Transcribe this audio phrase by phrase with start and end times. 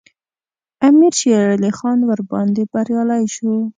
[0.87, 3.53] امیر شېرعلي خان ورباندې بریالی شو.